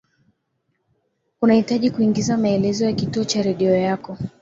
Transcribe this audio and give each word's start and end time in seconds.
unahitaji 1.41 1.91
kuingiza 1.91 2.37
maelezo 2.37 2.85
ya 2.85 2.93
kituo 2.93 3.23
cha 3.25 3.41
redio 3.41 3.75
yako 3.75 4.17